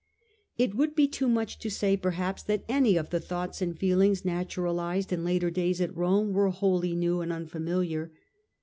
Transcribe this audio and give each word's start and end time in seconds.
It 0.57 0.73
would 0.73 0.95
be 0.95 1.07
too 1.07 1.27
much 1.29 1.59
to 1.59 1.69
say 1.69 1.95
perhaps 1.95 2.41
that 2.41 2.63
any 2.67 2.97
of 2.97 3.11
the 3.11 3.19
thoughts 3.19 3.61
and 3.61 3.77
feelings 3.77 4.25
naturalised 4.25 5.13
in 5.13 5.23
later 5.23 5.51
days 5.51 5.79
at 5.79 5.95
Rome 5.95 6.33
were 6.33 6.49
wholly 6.49 6.95
new 6.95 7.21
and 7.21 7.31
unfamiliar. 7.31 8.11